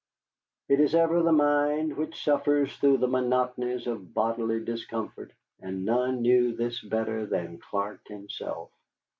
It 0.67 0.79
is 0.79 0.95
ever 0.95 1.21
the 1.21 1.31
mind 1.31 1.95
which 1.95 2.23
suffers 2.23 2.75
through 2.75 2.97
the 2.97 3.07
monotonies 3.07 3.85
of 3.85 4.15
bodily 4.15 4.59
discomfort, 4.59 5.31
and 5.59 5.85
none 5.85 6.23
knew 6.23 6.55
this 6.55 6.81
better 6.81 7.27
than 7.27 7.59
Clark 7.59 8.07
himself. 8.07 8.71